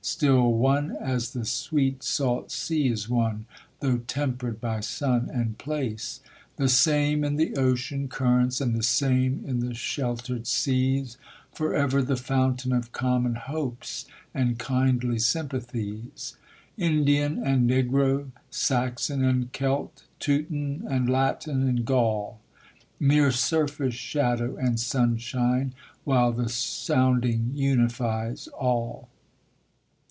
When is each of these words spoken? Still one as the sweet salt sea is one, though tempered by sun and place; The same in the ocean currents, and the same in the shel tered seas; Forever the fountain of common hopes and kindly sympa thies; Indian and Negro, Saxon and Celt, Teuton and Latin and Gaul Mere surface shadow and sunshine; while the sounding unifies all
Still 0.03 0.51
one 0.53 0.97
as 0.99 1.29
the 1.33 1.45
sweet 1.45 2.01
salt 2.01 2.49
sea 2.49 2.87
is 2.87 3.07
one, 3.07 3.45
though 3.81 3.97
tempered 3.99 4.59
by 4.59 4.79
sun 4.79 5.29
and 5.31 5.59
place; 5.59 6.21
The 6.55 6.69
same 6.69 7.23
in 7.23 7.35
the 7.35 7.55
ocean 7.55 8.07
currents, 8.07 8.59
and 8.59 8.73
the 8.75 8.81
same 8.81 9.43
in 9.45 9.59
the 9.59 9.75
shel 9.75 10.17
tered 10.17 10.47
seas; 10.47 11.17
Forever 11.53 12.01
the 12.01 12.15
fountain 12.17 12.73
of 12.73 12.91
common 12.91 13.35
hopes 13.35 14.05
and 14.33 14.57
kindly 14.57 15.17
sympa 15.17 15.61
thies; 15.63 16.35
Indian 16.79 17.37
and 17.43 17.69
Negro, 17.69 18.31
Saxon 18.49 19.23
and 19.23 19.51
Celt, 19.53 20.03
Teuton 20.19 20.83
and 20.89 21.07
Latin 21.11 21.61
and 21.69 21.85
Gaul 21.85 22.39
Mere 22.99 23.31
surface 23.31 23.93
shadow 23.95 24.55
and 24.55 24.79
sunshine; 24.79 25.75
while 26.03 26.31
the 26.31 26.49
sounding 26.49 27.51
unifies 27.53 28.47
all 28.47 29.07